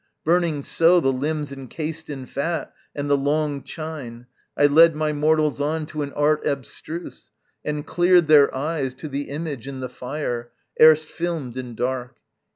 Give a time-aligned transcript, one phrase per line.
[0.25, 4.25] Burning so The limbs encased in fat, and the long chine,
[4.57, 7.31] I led my mortals on to an art abstruse,
[7.63, 12.17] And cleared their eyes to the image in the fire, Erst filmed in dark.